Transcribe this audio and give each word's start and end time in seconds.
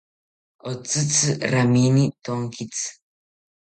Otzitzi 0.71 1.29
ramini 1.51 2.03
tonkitzi 2.23 2.87